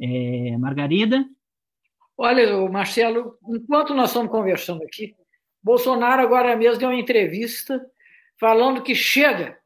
[0.00, 1.28] É, Margarida?
[2.16, 5.14] Olha, Marcelo, enquanto nós estamos conversando aqui,
[5.62, 7.84] Bolsonaro agora mesmo deu uma entrevista
[8.40, 9.58] falando que chega,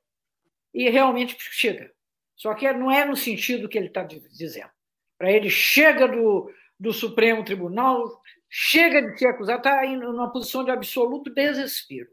[0.74, 1.93] e realmente chega.
[2.35, 4.70] Só que não é no sentido que ele está dizendo.
[5.16, 8.20] Para ele, chega do, do Supremo Tribunal,
[8.51, 12.11] chega de ser acusado, está em uma posição de absoluto desespero.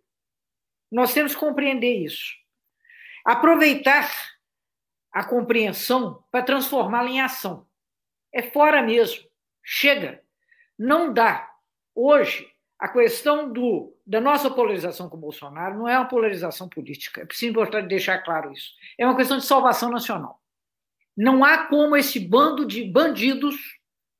[0.91, 2.35] Nós temos que compreender isso.
[3.25, 4.09] Aproveitar
[5.11, 7.67] a compreensão para transformá-la em ação.
[8.31, 9.27] É fora mesmo.
[9.63, 10.21] Chega.
[10.77, 11.51] Não dá.
[11.95, 12.47] Hoje,
[12.79, 17.21] a questão do, da nossa polarização com o Bolsonaro não é uma polarização política.
[17.21, 18.71] É preciso importante deixar claro isso.
[18.97, 20.39] É uma questão de salvação nacional.
[21.15, 23.55] Não há como esse bando de bandidos,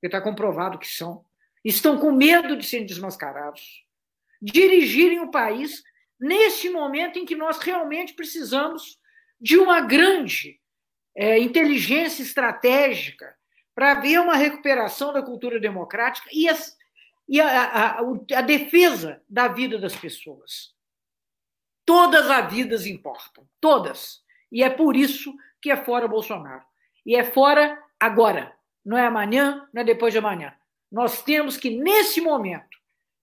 [0.02, 1.24] que está comprovado que são,
[1.70, 3.86] estão com medo de serem desmascarados,
[4.42, 5.84] dirigirem o país
[6.20, 9.00] nesse momento em que nós realmente precisamos
[9.40, 10.60] de uma grande
[11.16, 13.36] é, inteligência estratégica
[13.76, 16.76] para haver uma recuperação da cultura democrática e, as,
[17.28, 20.74] e a, a, a, defesa da vida das pessoas.
[21.86, 24.22] Todas as vidas importam, todas.
[24.52, 26.66] E é por isso que é fora Bolsonaro.
[27.06, 30.57] E é fora agora, não é amanhã, não é depois de amanhã.
[30.92, 32.78] Nós temos que, nesse momento,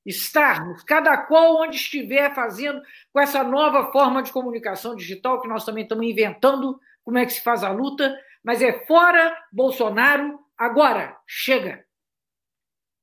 [0.05, 2.81] estarmos, cada qual onde estiver fazendo,
[3.12, 7.33] com essa nova forma de comunicação digital que nós também estamos inventando, como é que
[7.33, 11.85] se faz a luta, mas é fora Bolsonaro Agora, chega.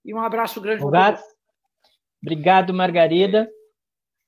[0.06, 0.84] E um abraço grande.
[0.84, 1.22] Obrigado,
[2.22, 3.52] Obrigado Margarida.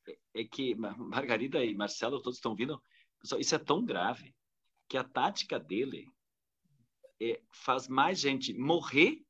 [0.08, 2.82] É, é que Margarida e Marcelo, todos estão vindo.
[3.22, 4.36] Pessoal, isso é tão grave
[4.90, 6.06] que a tática dele
[7.22, 9.24] é, faz mais gente morrer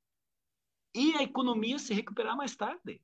[0.94, 3.02] e a economia se recuperar mais tarde.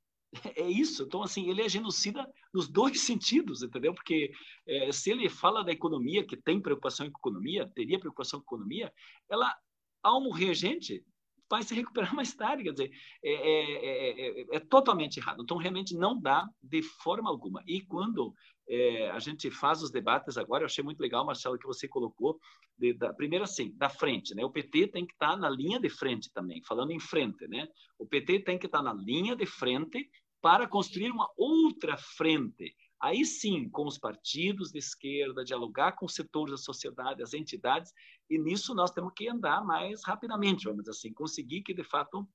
[0.55, 1.03] É isso.
[1.03, 3.93] Então, assim, ele é genocida nos dois sentidos, entendeu?
[3.93, 4.31] Porque
[4.67, 8.55] é, se ele fala da economia, que tem preocupação com a economia, teria preocupação com
[8.55, 8.93] a economia,
[9.29, 9.55] ela
[10.03, 11.03] ao morrer gente,
[11.49, 12.63] vai se recuperar mais tarde.
[12.63, 12.91] Quer dizer,
[13.23, 15.41] é, é, é, é totalmente errado.
[15.41, 17.63] Então, realmente não dá de forma alguma.
[17.65, 18.33] E quando
[18.69, 22.39] é, a gente faz os debates agora, eu achei muito legal, Marcelo, que você colocou,
[22.77, 24.45] de, da, primeiro assim, da frente, né?
[24.45, 27.67] O PT tem que estar tá na linha de frente também, falando em frente, né?
[27.97, 30.09] O PT tem que estar tá na linha de frente
[30.41, 32.73] para construir uma outra frente.
[33.01, 37.93] Aí sim, com os partidos de esquerda, dialogar com os setores da sociedade, as entidades,
[38.29, 42.27] e nisso nós temos que andar mais rapidamente, vamos dizer assim, conseguir que de fato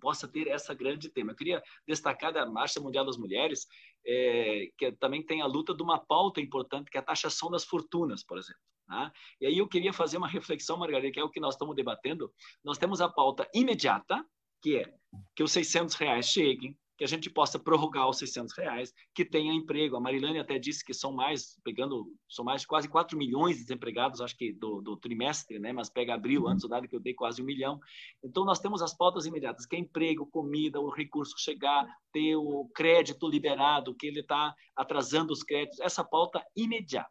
[0.00, 1.32] possa ter essa grande tema.
[1.32, 3.66] Eu queria destacar da Marcha Mundial das Mulheres,
[4.06, 7.64] é, que também tem a luta de uma pauta importante, que é a taxação das
[7.64, 8.60] fortunas, por exemplo.
[8.86, 9.12] Tá?
[9.40, 12.32] E aí eu queria fazer uma reflexão, Margarida, que é o que nós estamos debatendo.
[12.64, 14.24] Nós temos a pauta imediata,
[14.60, 14.94] que é
[15.34, 19.54] que os 600 reais cheguem, que a gente possa prorrogar os 600 reais, que tenha
[19.54, 19.96] emprego.
[19.96, 23.62] A Marilane até disse que são mais, pegando, são mais de quase 4 milhões de
[23.62, 25.72] desempregados, acho que do, do trimestre, né?
[25.72, 27.80] mas pega abril, antes o dado que eu dei quase um milhão.
[28.22, 32.68] Então, nós temos as pautas imediatas, que é emprego, comida, o recurso chegar, ter o
[32.74, 37.08] crédito liberado, que ele está atrasando os créditos, essa pauta imediata.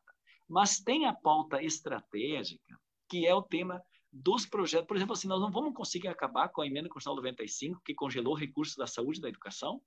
[0.48, 2.78] Mas tem a pauta estratégica,
[3.10, 3.82] que é o tema
[4.12, 4.88] dos projetos.
[4.88, 8.34] Por exemplo, assim, nós não vamos conseguir acabar com a emenda constitucional 95, que congelou
[8.34, 9.82] recursos da saúde e da educação.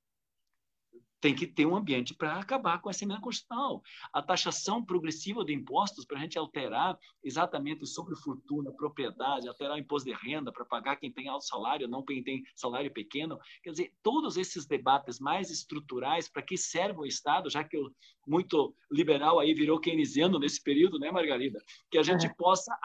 [1.21, 3.81] Tem que ter um ambiente para acabar com essa emenda constitucional.
[4.13, 9.79] A taxação progressiva de impostos, para a gente alterar exatamente sobre fortuna, propriedade, alterar o
[9.79, 13.39] imposto de renda para pagar quem tem alto salário, não quem tem salário pequeno.
[13.63, 17.93] Quer dizer, todos esses debates mais estruturais, para que serve o Estado, já que o
[18.27, 21.61] muito liberal aí virou keynesiano nesse período, né, Margarida?
[21.89, 22.35] Que a gente é.
[22.35, 22.77] possa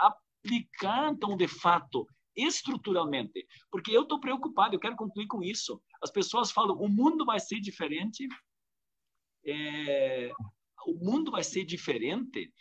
[0.48, 3.46] aplicar, então, de fato, estruturalmente.
[3.70, 5.82] Porque eu estou preocupado, eu quero concluir com isso.
[6.02, 8.28] As pessoas falam, o mundo vai ser diferente,
[9.46, 10.32] é,
[10.86, 12.52] o mundo vai ser diferente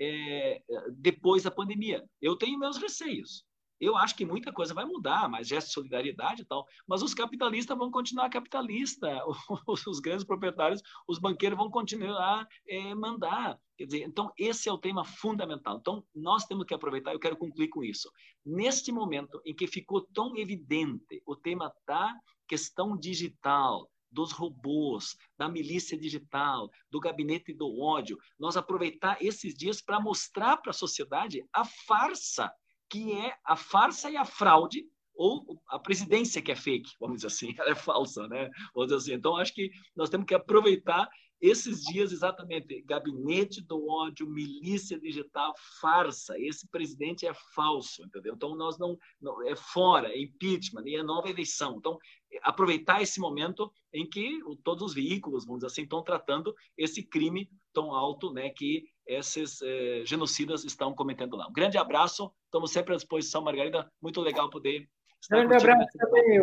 [0.00, 2.04] é, depois da pandemia.
[2.20, 3.44] Eu tenho meus receios.
[3.80, 6.66] Eu acho que muita coisa vai mudar, mas gesto de solidariedade e tal.
[6.86, 9.18] Mas os capitalistas vão continuar capitalistas,
[9.86, 13.58] os grandes proprietários, os banqueiros vão continuar é, mandar.
[13.76, 15.76] Quer dizer, então esse é o tema fundamental.
[15.78, 17.12] Então nós temos que aproveitar.
[17.12, 18.10] Eu quero concluir com isso.
[18.44, 22.14] Neste momento em que ficou tão evidente o tema da
[22.48, 29.82] questão digital, dos robôs, da milícia digital, do gabinete do ódio, nós aproveitar esses dias
[29.82, 32.50] para mostrar para a sociedade a farsa
[32.88, 34.84] que é a farsa e a fraude,
[35.14, 38.50] ou a presidência que é fake, vamos dizer assim, ela é falsa, né?
[38.74, 39.12] Vamos dizer assim.
[39.14, 41.08] Então, acho que nós temos que aproveitar
[41.40, 46.34] esses dias exatamente, gabinete do ódio, milícia digital, farsa.
[46.38, 48.34] Esse presidente é falso, entendeu?
[48.34, 51.76] Então nós não, não é fora, é impeachment e é nova eleição.
[51.76, 51.98] Então
[52.42, 57.50] aproveitar esse momento em que todos os veículos, vamos dizer assim, estão tratando esse crime
[57.72, 61.46] tão alto, né, que esses eh, genocidas estão cometendo lá.
[61.48, 63.90] Um grande abraço, estamos sempre à disposição, Margarida.
[64.00, 64.88] Muito legal poder
[65.20, 66.40] estar Grande abraço também,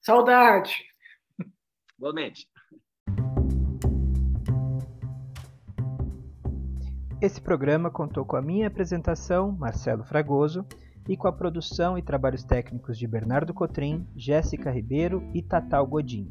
[0.00, 0.84] Saudade.
[1.98, 2.48] Igualmente.
[7.20, 10.66] Esse programa contou com a minha apresentação, Marcelo Fragoso,
[11.08, 16.28] e com a produção e trabalhos técnicos de Bernardo Cotrim, Jéssica Ribeiro e Tatal Godinho.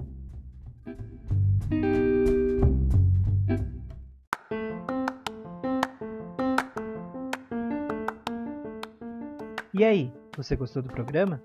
[9.78, 11.44] E aí, você gostou do programa?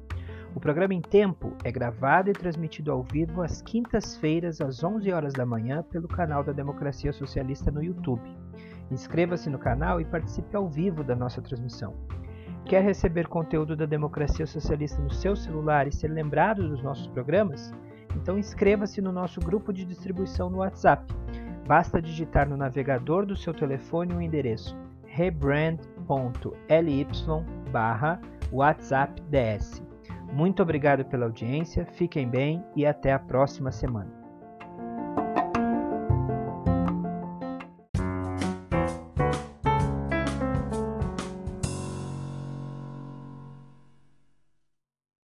[0.55, 5.35] O programa em tempo é gravado e transmitido ao vivo às quintas-feiras às 11 horas
[5.35, 8.35] da manhã pelo canal da Democracia Socialista no YouTube.
[8.91, 11.95] Inscreva-se no canal e participe ao vivo da nossa transmissão.
[12.65, 17.73] Quer receber conteúdo da Democracia Socialista no seu celular e ser lembrado dos nossos programas?
[18.17, 21.13] Então inscreva-se no nosso grupo de distribuição no WhatsApp.
[21.67, 24.77] Basta digitar no navegador do seu telefone o endereço
[25.13, 27.07] rebrand.ly
[27.71, 29.83] barra WhatsApp DS.
[30.33, 34.22] Muito obrigado pela audiência, fiquem bem e até a próxima semana.